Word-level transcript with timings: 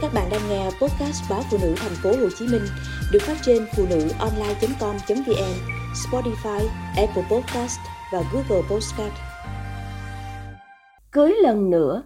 Các 0.00 0.14
bạn 0.14 0.28
đang 0.30 0.40
nghe 0.48 0.64
podcast 0.64 1.30
báo 1.30 1.42
phụ 1.50 1.58
nữ 1.62 1.74
thành 1.76 1.92
phố 2.02 2.10
Hồ 2.10 2.28
Chí 2.38 2.46
Minh 2.46 2.62
được 3.12 3.18
phát 3.22 3.36
trên 3.42 3.66
phụ 3.76 3.86
nữ 3.90 4.08
online.com.vn, 4.18 5.54
Spotify, 5.94 6.66
Apple 6.96 7.22
Podcast 7.30 7.78
và 8.12 8.22
Google 8.32 8.68
Podcast. 8.70 9.12
Cưới 11.10 11.34
lần 11.42 11.70
nữa, 11.70 12.02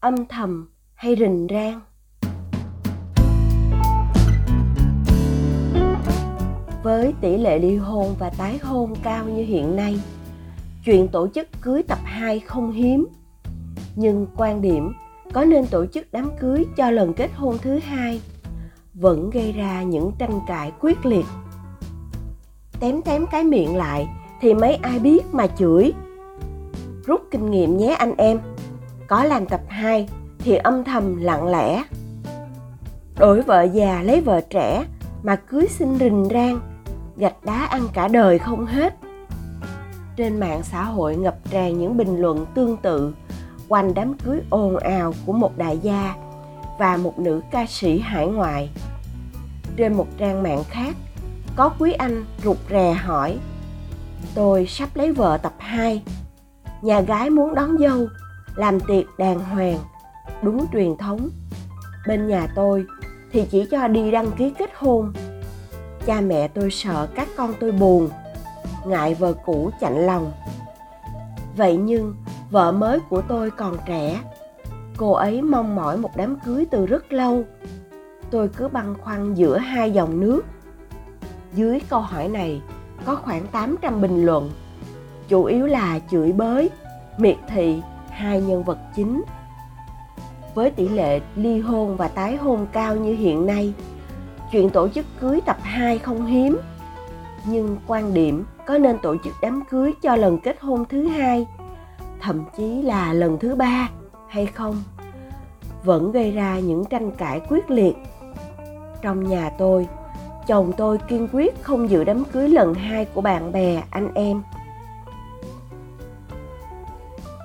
âm 0.00 0.26
thầm 0.26 0.70
hay 0.94 1.16
rình 1.18 1.46
rang? 1.50 1.80
Với 6.82 7.14
tỷ 7.20 7.36
lệ 7.36 7.58
ly 7.58 7.76
hôn 7.76 8.14
và 8.18 8.30
tái 8.38 8.58
hôn 8.62 8.94
cao 9.02 9.24
như 9.24 9.44
hiện 9.44 9.76
nay, 9.76 10.00
chuyện 10.84 11.08
tổ 11.08 11.28
chức 11.34 11.48
cưới 11.60 11.82
tập 11.82 11.98
2 12.04 12.40
không 12.40 12.72
hiếm. 12.72 13.06
Nhưng 13.96 14.26
quan 14.36 14.62
điểm 14.62 14.92
có 15.32 15.44
nên 15.44 15.66
tổ 15.66 15.86
chức 15.86 16.06
đám 16.12 16.30
cưới 16.40 16.66
cho 16.76 16.90
lần 16.90 17.12
kết 17.14 17.30
hôn 17.34 17.58
thứ 17.62 17.78
hai? 17.78 18.20
Vẫn 18.94 19.30
gây 19.30 19.52
ra 19.52 19.82
những 19.82 20.12
tranh 20.18 20.40
cãi 20.46 20.72
quyết 20.80 21.06
liệt. 21.06 21.24
Tém 22.80 23.02
tém 23.02 23.26
cái 23.26 23.44
miệng 23.44 23.76
lại, 23.76 24.08
thì 24.40 24.54
mấy 24.54 24.74
ai 24.74 24.98
biết 24.98 25.22
mà 25.32 25.46
chửi. 25.46 25.92
Rút 27.06 27.20
kinh 27.30 27.50
nghiệm 27.50 27.76
nhé 27.76 27.96
anh 27.98 28.16
em. 28.16 28.38
Có 29.08 29.24
làm 29.24 29.46
tập 29.46 29.60
2 29.68 30.08
thì 30.38 30.56
âm 30.56 30.84
thầm 30.84 31.16
lặng 31.16 31.46
lẽ. 31.48 31.84
Đổi 33.18 33.42
vợ 33.42 33.62
già 33.62 34.02
lấy 34.02 34.20
vợ 34.20 34.40
trẻ, 34.40 34.84
mà 35.22 35.36
cưới 35.36 35.66
xin 35.70 35.98
rình 35.98 36.28
rang, 36.30 36.60
gạch 37.16 37.44
đá 37.44 37.66
ăn 37.66 37.82
cả 37.94 38.08
đời 38.08 38.38
không 38.38 38.66
hết. 38.66 38.94
Trên 40.16 40.40
mạng 40.40 40.62
xã 40.62 40.84
hội 40.84 41.16
ngập 41.16 41.36
tràn 41.50 41.78
những 41.78 41.96
bình 41.96 42.16
luận 42.16 42.46
tương 42.54 42.76
tự 42.76 43.12
quanh 43.68 43.94
đám 43.94 44.14
cưới 44.14 44.40
ồn 44.50 44.76
ào 44.76 45.14
của 45.26 45.32
một 45.32 45.58
đại 45.58 45.78
gia 45.78 46.14
và 46.78 46.96
một 46.96 47.18
nữ 47.18 47.40
ca 47.50 47.66
sĩ 47.68 47.98
hải 47.98 48.26
ngoại. 48.26 48.70
Trên 49.76 49.94
một 49.94 50.06
trang 50.18 50.42
mạng 50.42 50.64
khác, 50.68 50.96
có 51.56 51.68
quý 51.78 51.92
anh 51.92 52.24
rụt 52.44 52.56
rè 52.70 52.92
hỏi 52.92 53.38
Tôi 54.34 54.66
sắp 54.66 54.88
lấy 54.94 55.12
vợ 55.12 55.38
tập 55.42 55.52
2 55.58 56.02
Nhà 56.82 57.00
gái 57.00 57.30
muốn 57.30 57.54
đón 57.54 57.78
dâu 57.78 58.06
Làm 58.54 58.80
tiệc 58.80 59.04
đàng 59.18 59.40
hoàng 59.40 59.78
Đúng 60.42 60.66
truyền 60.72 60.96
thống. 60.96 61.28
Bên 62.06 62.28
nhà 62.28 62.46
tôi 62.54 62.84
thì 63.32 63.46
chỉ 63.50 63.66
cho 63.70 63.88
đi 63.88 64.10
đăng 64.10 64.32
ký 64.32 64.52
kết 64.58 64.70
hôn. 64.74 65.12
Cha 66.06 66.20
mẹ 66.20 66.48
tôi 66.48 66.70
sợ 66.70 67.08
các 67.14 67.28
con 67.36 67.54
tôi 67.60 67.72
buồn 67.72 68.10
Ngại 68.86 69.14
vợ 69.14 69.32
cũ 69.32 69.70
chạnh 69.80 70.06
lòng. 70.06 70.32
Vậy 71.56 71.76
nhưng 71.76 72.14
vợ 72.52 72.72
mới 72.72 73.00
của 73.00 73.22
tôi 73.28 73.50
còn 73.50 73.76
trẻ. 73.86 74.20
Cô 74.96 75.12
ấy 75.12 75.42
mong 75.42 75.76
mỏi 75.76 75.96
một 75.96 76.10
đám 76.16 76.36
cưới 76.44 76.66
từ 76.70 76.86
rất 76.86 77.12
lâu. 77.12 77.44
Tôi 78.30 78.48
cứ 78.48 78.68
băn 78.68 78.94
khoăn 78.94 79.34
giữa 79.34 79.58
hai 79.58 79.90
dòng 79.90 80.20
nước. 80.20 80.42
Dưới 81.54 81.80
câu 81.88 82.00
hỏi 82.00 82.28
này, 82.28 82.62
có 83.04 83.16
khoảng 83.16 83.46
800 83.46 84.00
bình 84.00 84.26
luận. 84.26 84.50
Chủ 85.28 85.44
yếu 85.44 85.66
là 85.66 85.98
chửi 86.10 86.32
bới, 86.32 86.70
miệt 87.18 87.36
thị 87.48 87.82
hai 88.10 88.40
nhân 88.40 88.62
vật 88.62 88.78
chính. 88.96 89.22
Với 90.54 90.70
tỷ 90.70 90.88
lệ 90.88 91.20
ly 91.36 91.60
hôn 91.60 91.96
và 91.96 92.08
tái 92.08 92.36
hôn 92.36 92.66
cao 92.72 92.96
như 92.96 93.14
hiện 93.14 93.46
nay, 93.46 93.74
chuyện 94.50 94.70
tổ 94.70 94.88
chức 94.88 95.06
cưới 95.20 95.40
tập 95.46 95.56
2 95.62 95.98
không 95.98 96.26
hiếm. 96.26 96.58
Nhưng 97.44 97.76
quan 97.86 98.14
điểm 98.14 98.44
có 98.66 98.78
nên 98.78 98.98
tổ 99.02 99.16
chức 99.24 99.34
đám 99.42 99.62
cưới 99.70 99.92
cho 100.02 100.16
lần 100.16 100.38
kết 100.38 100.60
hôn 100.60 100.84
thứ 100.84 101.08
hai 101.08 101.46
thậm 102.22 102.44
chí 102.56 102.82
là 102.82 103.12
lần 103.12 103.38
thứ 103.38 103.54
ba, 103.54 103.90
hay 104.28 104.46
không? 104.46 104.82
Vẫn 105.84 106.12
gây 106.12 106.32
ra 106.32 106.58
những 106.58 106.84
tranh 106.84 107.10
cãi 107.10 107.40
quyết 107.48 107.70
liệt. 107.70 107.94
Trong 109.02 109.28
nhà 109.28 109.50
tôi, 109.58 109.88
chồng 110.46 110.72
tôi 110.76 110.98
kiên 111.08 111.28
quyết 111.32 111.62
không 111.62 111.90
dự 111.90 112.04
đám 112.04 112.24
cưới 112.24 112.48
lần 112.48 112.74
hai 112.74 113.04
của 113.04 113.20
bạn 113.20 113.52
bè, 113.52 113.82
anh 113.90 114.14
em. 114.14 114.42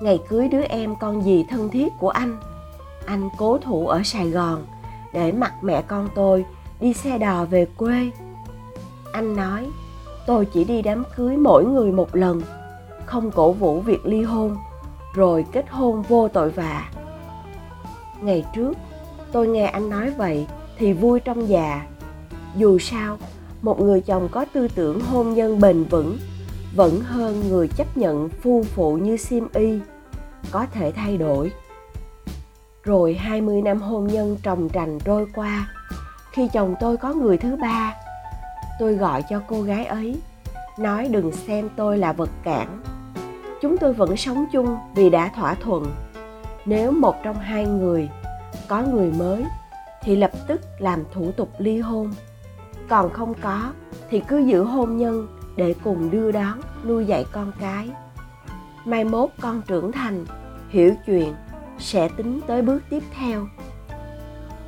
Ngày 0.02 0.18
cưới 0.28 0.48
đứa 0.48 0.62
em 0.62 0.94
con 1.00 1.22
dì 1.22 1.44
thân 1.44 1.68
thiết 1.68 1.92
của 2.00 2.10
anh 2.10 2.38
anh 3.08 3.28
cố 3.36 3.58
thủ 3.58 3.86
ở 3.86 4.02
sài 4.04 4.30
gòn 4.30 4.66
để 5.12 5.32
mặc 5.32 5.54
mẹ 5.62 5.82
con 5.82 6.08
tôi 6.14 6.44
đi 6.80 6.92
xe 6.92 7.18
đò 7.18 7.44
về 7.44 7.66
quê. 7.76 8.10
Anh 9.12 9.36
nói, 9.36 9.66
tôi 10.26 10.44
chỉ 10.44 10.64
đi 10.64 10.82
đám 10.82 11.04
cưới 11.16 11.36
mỗi 11.36 11.64
người 11.64 11.92
một 11.92 12.16
lần, 12.16 12.42
không 13.06 13.30
cổ 13.30 13.52
vũ 13.52 13.80
việc 13.80 14.06
ly 14.06 14.22
hôn 14.22 14.56
rồi 15.14 15.44
kết 15.52 15.64
hôn 15.70 16.02
vô 16.02 16.28
tội 16.28 16.50
vạ. 16.50 16.90
Ngày 18.20 18.44
trước, 18.54 18.72
tôi 19.32 19.48
nghe 19.48 19.66
anh 19.66 19.90
nói 19.90 20.10
vậy 20.10 20.46
thì 20.78 20.92
vui 20.92 21.20
trong 21.20 21.48
già 21.48 21.86
dù 22.56 22.78
sao, 22.78 23.18
một 23.62 23.80
người 23.80 24.00
chồng 24.00 24.28
có 24.32 24.44
tư 24.52 24.68
tưởng 24.74 25.00
hôn 25.00 25.34
nhân 25.34 25.60
bền 25.60 25.84
vững 25.84 26.18
vẫn 26.74 27.00
hơn 27.00 27.48
người 27.48 27.68
chấp 27.68 27.96
nhận 27.96 28.28
phu 28.28 28.62
phụ 28.62 28.96
như 28.96 29.16
sim 29.16 29.48
y, 29.54 29.78
có 30.50 30.66
thể 30.72 30.92
thay 30.92 31.16
đổi. 31.16 31.52
Rồi 32.82 33.14
20 33.14 33.62
năm 33.62 33.80
hôn 33.80 34.06
nhân 34.06 34.36
trồng 34.42 34.68
trành 34.74 34.98
trôi 35.04 35.26
qua, 35.34 35.70
khi 36.32 36.48
chồng 36.52 36.74
tôi 36.80 36.96
có 36.96 37.14
người 37.14 37.36
thứ 37.36 37.56
ba, 37.56 37.94
tôi 38.78 38.94
gọi 38.94 39.22
cho 39.30 39.42
cô 39.48 39.62
gái 39.62 39.84
ấy, 39.84 40.20
nói 40.78 41.08
đừng 41.10 41.32
xem 41.32 41.68
tôi 41.76 41.98
là 41.98 42.12
vật 42.12 42.30
cản 42.42 42.80
chúng 43.62 43.78
tôi 43.78 43.92
vẫn 43.92 44.16
sống 44.16 44.46
chung 44.52 44.76
vì 44.94 45.10
đã 45.10 45.30
thỏa 45.36 45.54
thuận. 45.54 45.86
Nếu 46.66 46.92
một 46.92 47.16
trong 47.24 47.36
hai 47.36 47.66
người 47.66 48.08
có 48.68 48.82
người 48.82 49.12
mới, 49.12 49.44
thì 50.02 50.16
lập 50.16 50.30
tức 50.46 50.60
làm 50.78 51.04
thủ 51.12 51.32
tục 51.32 51.48
ly 51.58 51.80
hôn. 51.80 52.12
Còn 52.88 53.12
không 53.12 53.34
có, 53.42 53.72
thì 54.10 54.20
cứ 54.20 54.38
giữ 54.38 54.64
hôn 54.64 54.96
nhân 54.96 55.28
để 55.56 55.74
cùng 55.84 56.10
đưa 56.10 56.32
đón 56.32 56.60
nuôi 56.84 57.06
dạy 57.06 57.24
con 57.32 57.52
cái. 57.60 57.90
Mai 58.84 59.04
mốt 59.04 59.30
con 59.40 59.62
trưởng 59.66 59.92
thành, 59.92 60.24
hiểu 60.68 60.94
chuyện 61.06 61.34
sẽ 61.78 62.08
tính 62.08 62.40
tới 62.46 62.62
bước 62.62 62.82
tiếp 62.90 63.02
theo. 63.18 63.46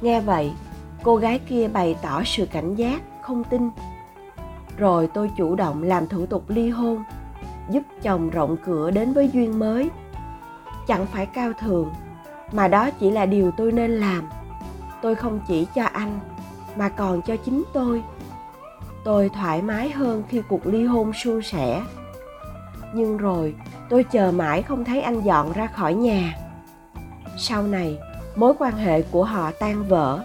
Nghe 0.01 0.21
vậy, 0.21 0.53
cô 1.03 1.17
gái 1.17 1.39
kia 1.39 1.69
bày 1.69 1.97
tỏ 2.03 2.23
sự 2.25 2.47
cảnh 2.47 2.75
giác, 2.75 3.03
không 3.23 3.45
tin. 3.45 3.71
Rồi 4.79 5.09
tôi 5.15 5.31
chủ 5.37 5.55
động 5.55 5.83
làm 5.83 6.07
thủ 6.07 6.27
tục 6.27 6.45
ly 6.49 6.71
hôn 6.71 7.05
giúp 7.71 7.83
chồng 8.03 8.31
rộng 8.31 8.57
cửa 8.65 8.91
đến 8.91 9.13
với 9.13 9.31
duyên 9.33 9.59
mới. 9.59 9.91
Chẳng 10.87 11.07
phải 11.07 11.27
cao 11.27 11.53
thường 11.61 11.93
mà 12.53 12.69
đó 12.69 12.91
chỉ 12.91 13.11
là 13.11 13.27
điều 13.27 13.51
tôi 13.51 13.73
nên 13.73 13.91
làm. 13.91 14.29
Tôi 15.03 15.15
không 15.15 15.41
chỉ 15.49 15.67
cho 15.75 15.85
anh, 15.85 16.21
mà 16.77 16.89
còn 16.89 17.23
cho 17.23 17.37
chính 17.37 17.63
tôi. 17.73 18.03
Tôi 19.05 19.29
thoải 19.29 19.63
mái 19.63 19.91
hơn 19.91 20.23
khi 20.29 20.43
cuộc 20.49 20.67
ly 20.67 20.85
hôn 20.85 21.13
suôn 21.13 21.43
sẻ. 21.43 21.83
Nhưng 22.95 23.17
rồi, 23.17 23.55
tôi 23.89 24.05
chờ 24.05 24.33
mãi 24.33 24.63
không 24.63 24.85
thấy 24.85 25.01
anh 25.01 25.21
dọn 25.21 25.53
ra 25.53 25.67
khỏi 25.67 25.95
nhà. 25.95 26.35
Sau 27.39 27.63
này, 27.63 27.99
mối 28.37 28.55
quan 28.59 28.77
hệ 28.77 29.03
của 29.03 29.25
họ 29.25 29.51
tan 29.61 29.85
vỡ. 29.89 30.25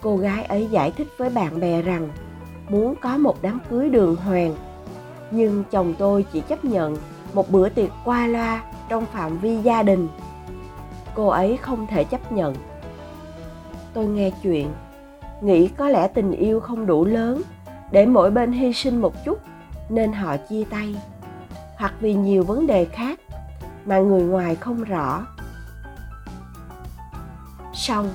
Cô 0.00 0.16
gái 0.16 0.44
ấy 0.44 0.68
giải 0.70 0.90
thích 0.90 1.08
với 1.18 1.30
bạn 1.30 1.60
bè 1.60 1.82
rằng, 1.82 2.08
muốn 2.68 2.94
có 3.00 3.18
một 3.18 3.42
đám 3.42 3.60
cưới 3.70 3.88
đường 3.88 4.16
hoàng 4.16 4.54
nhưng 5.30 5.64
chồng 5.70 5.94
tôi 5.98 6.26
chỉ 6.32 6.40
chấp 6.40 6.64
nhận 6.64 6.96
một 7.34 7.50
bữa 7.50 7.68
tiệc 7.68 7.90
qua 8.04 8.26
loa 8.26 8.62
trong 8.88 9.06
phạm 9.06 9.38
vi 9.38 9.56
gia 9.62 9.82
đình. 9.82 10.08
Cô 11.14 11.28
ấy 11.28 11.56
không 11.56 11.86
thể 11.86 12.04
chấp 12.04 12.32
nhận. 12.32 12.54
Tôi 13.94 14.06
nghe 14.06 14.30
chuyện, 14.42 14.70
nghĩ 15.42 15.68
có 15.68 15.88
lẽ 15.88 16.08
tình 16.08 16.32
yêu 16.32 16.60
không 16.60 16.86
đủ 16.86 17.04
lớn 17.04 17.42
để 17.90 18.06
mỗi 18.06 18.30
bên 18.30 18.52
hy 18.52 18.72
sinh 18.72 19.00
một 19.00 19.24
chút 19.24 19.38
nên 19.88 20.12
họ 20.12 20.36
chia 20.36 20.64
tay. 20.64 20.96
Hoặc 21.76 21.94
vì 22.00 22.14
nhiều 22.14 22.42
vấn 22.44 22.66
đề 22.66 22.84
khác 22.84 23.20
mà 23.84 23.98
người 23.98 24.22
ngoài 24.22 24.56
không 24.56 24.84
rõ. 24.84 25.26
Xong, 27.74 28.10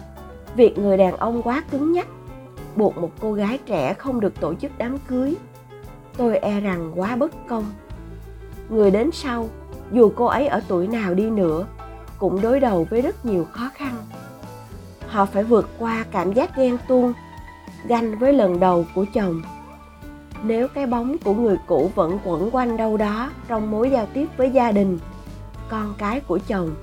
việc 0.56 0.78
người 0.78 0.98
đàn 0.98 1.18
ông 1.18 1.42
quá 1.42 1.64
cứng 1.72 1.92
nhắc 1.92 2.08
buộc 2.76 2.98
một 2.98 3.12
cô 3.22 3.34
gái 3.34 3.60
trẻ 3.66 3.94
không 3.94 4.20
được 4.20 4.40
tổ 4.40 4.54
chức 4.54 4.72
đám 4.78 4.98
cưới 5.08 5.36
tôi 6.18 6.38
e 6.38 6.60
rằng 6.60 6.92
quá 6.96 7.16
bất 7.16 7.32
công. 7.48 7.66
Người 8.70 8.92
đến 8.92 9.10
sau, 9.14 9.50
dù 9.92 10.12
cô 10.16 10.26
ấy 10.26 10.48
ở 10.48 10.62
tuổi 10.68 10.88
nào 10.88 11.14
đi 11.14 11.30
nữa, 11.30 11.66
cũng 12.18 12.42
đối 12.42 12.60
đầu 12.60 12.88
với 12.90 13.02
rất 13.02 13.26
nhiều 13.26 13.46
khó 13.52 13.70
khăn. 13.74 13.96
Họ 15.08 15.26
phải 15.26 15.44
vượt 15.44 15.70
qua 15.80 16.06
cảm 16.12 16.34
giác 16.34 16.56
ghen 16.56 16.78
tuông, 16.88 17.14
ganh 17.88 18.20
với 18.20 18.34
lần 18.34 18.60
đầu 18.60 18.86
của 18.96 19.06
chồng. 19.14 19.42
Nếu 20.44 20.68
cái 20.68 20.86
bóng 20.86 21.18
của 21.18 21.34
người 21.34 21.58
cũ 21.68 21.92
vẫn 21.96 22.20
quẩn 22.24 22.50
quanh 22.52 22.78
đâu 22.78 22.98
đó 22.98 23.32
trong 23.48 23.72
mối 23.72 23.90
giao 23.90 24.08
tiếp 24.14 24.28
với 24.38 24.52
gia 24.52 24.72
đình, 24.72 25.00
con 25.70 25.94
cái 25.98 26.20
của 26.20 26.40
chồng, 26.48 26.76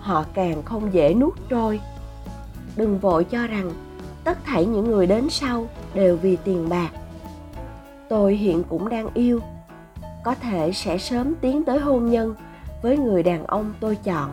họ 0.00 0.24
càng 0.34 0.62
không 0.62 0.92
dễ 0.92 1.14
nuốt 1.14 1.34
trôi. 1.48 1.80
Đừng 2.76 2.98
vội 2.98 3.24
cho 3.24 3.46
rằng 3.46 3.70
tất 4.24 4.38
thảy 4.44 4.66
những 4.66 4.90
người 4.90 5.06
đến 5.06 5.30
sau 5.30 5.68
đều 5.94 6.16
vì 6.16 6.36
tiền 6.44 6.68
bạc 6.68 6.90
tôi 8.08 8.34
hiện 8.34 8.62
cũng 8.68 8.88
đang 8.88 9.08
yêu. 9.14 9.40
Có 10.24 10.34
thể 10.34 10.72
sẽ 10.72 10.98
sớm 10.98 11.34
tiến 11.40 11.64
tới 11.64 11.78
hôn 11.78 12.10
nhân 12.10 12.34
với 12.82 12.98
người 12.98 13.22
đàn 13.22 13.46
ông 13.46 13.74
tôi 13.80 13.96
chọn. 13.96 14.30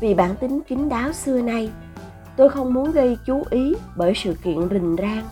Vì 0.00 0.14
bản 0.14 0.36
tính 0.36 0.60
kín 0.60 0.88
đáo 0.88 1.12
xưa 1.12 1.42
nay, 1.42 1.70
tôi 2.36 2.48
không 2.48 2.74
muốn 2.74 2.92
gây 2.92 3.18
chú 3.26 3.42
ý 3.50 3.74
bởi 3.96 4.12
sự 4.14 4.34
kiện 4.42 4.68
rình 4.70 4.96
rang. 4.98 5.24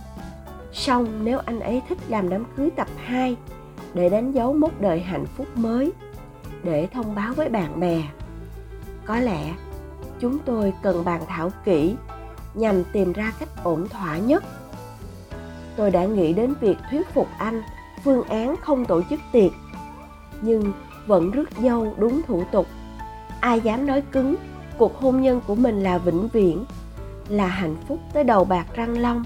Song 0.72 1.25
nếu 1.25 1.38
anh 1.38 1.60
ấy 1.60 1.82
thích 1.88 1.98
làm 2.08 2.28
đám 2.28 2.44
cưới 2.56 2.70
tập 2.70 2.88
2 2.96 3.36
để 3.94 4.08
đánh 4.08 4.32
dấu 4.32 4.52
mốc 4.52 4.80
đời 4.80 5.00
hạnh 5.00 5.26
phúc 5.36 5.46
mới, 5.54 5.92
để 6.62 6.88
thông 6.92 7.14
báo 7.14 7.34
với 7.34 7.48
bạn 7.48 7.80
bè, 7.80 8.02
có 9.04 9.20
lẽ 9.20 9.54
chúng 10.20 10.38
tôi 10.38 10.72
cần 10.82 11.04
bàn 11.04 11.22
thảo 11.26 11.50
kỹ 11.64 11.96
nhằm 12.54 12.84
tìm 12.92 13.12
ra 13.12 13.32
cách 13.38 13.48
ổn 13.64 13.88
thỏa 13.88 14.19
nhất 14.19 14.44
tôi 15.78 15.90
đã 15.90 16.04
nghĩ 16.04 16.32
đến 16.32 16.54
việc 16.60 16.76
thuyết 16.90 17.08
phục 17.14 17.28
anh, 17.38 17.62
phương 18.04 18.22
án 18.22 18.56
không 18.56 18.84
tổ 18.84 19.02
chức 19.10 19.20
tiệc, 19.32 19.52
nhưng 20.40 20.72
vẫn 21.06 21.30
rước 21.30 21.48
dâu 21.62 21.94
đúng 21.98 22.22
thủ 22.22 22.42
tục. 22.52 22.66
Ai 23.40 23.60
dám 23.60 23.86
nói 23.86 24.02
cứng, 24.12 24.36
cuộc 24.78 25.00
hôn 25.00 25.22
nhân 25.22 25.40
của 25.46 25.54
mình 25.54 25.82
là 25.82 25.98
vĩnh 25.98 26.28
viễn, 26.32 26.64
là 27.28 27.46
hạnh 27.46 27.76
phúc 27.88 27.98
tới 28.12 28.25
đầu 28.25 28.44
bạc 28.44 28.66
răng 28.75 28.98
long. 28.98 29.25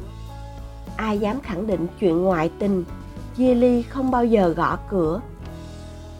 Ai 0.96 1.18
dám 1.18 1.40
khẳng 1.40 1.66
định 1.66 1.86
chuyện 2.00 2.22
ngoại 2.22 2.50
tình, 2.58 2.84
chia 3.36 3.54
ly 3.54 3.82
không 3.82 4.10
bao 4.10 4.24
giờ 4.24 4.48
gõ 4.48 4.78
cửa. 4.90 5.20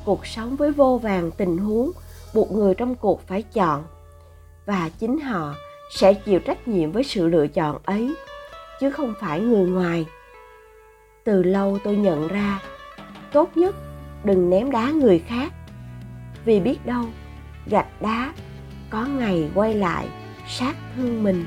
Cuộc 0.05 0.27
sống 0.27 0.57
với 0.57 0.73
vô 0.73 0.99
vàng 0.99 1.31
tình 1.31 1.59
huống 1.59 1.91
buộc 2.35 2.53
người 2.53 2.75
trong 2.75 2.95
cuộc 2.95 3.27
phải 3.27 3.43
chọn, 3.43 3.85
và 4.67 4.91
chính 4.99 5.21
họ 5.21 5.55
sẽ 5.97 6.15
chịu 6.15 6.41
trách 6.41 6.69
nhiệm 6.69 6.93
với 6.93 7.05
sự 7.05 7.29
lựa 7.29 7.47
chọn 7.47 7.79
ấy, 7.85 8.15
chứ 8.81 8.91
không 8.91 9.15
phải 9.21 9.41
người 9.41 9.71
ngoài 9.71 10.07
từ 11.25 11.43
lâu 11.43 11.79
tôi 11.85 11.97
nhận 11.97 12.29
ra, 12.29 12.61
tốt 13.33 13.57
nhất 13.57 13.75
đừng 14.25 14.51
ném 14.51 14.71
đá 14.71 14.91
người 14.91 15.19
khác. 15.19 15.53
Vì 16.45 16.61
biết 16.61 16.87
đâu, 16.87 17.05
gạch 17.67 18.03
đá 18.03 18.33
có 18.91 19.07
ngày 19.07 19.51
quay 19.55 19.75
lại 19.75 20.09
sát 20.49 20.75
thương 20.97 21.23
mình. 21.23 21.45